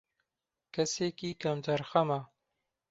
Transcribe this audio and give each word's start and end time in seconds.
کەسێکی 0.73 1.31
کەم 1.41 1.57
تەرخەمە 1.65 2.19